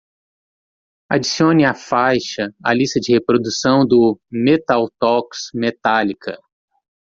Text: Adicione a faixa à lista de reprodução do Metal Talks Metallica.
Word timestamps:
Adicione 1.13 1.63
a 1.63 1.75
faixa 1.75 2.51
à 2.63 2.73
lista 2.73 2.99
de 2.99 3.11
reprodução 3.13 3.85
do 3.85 4.19
Metal 4.31 4.89
Talks 4.99 5.51
Metallica. 5.53 6.39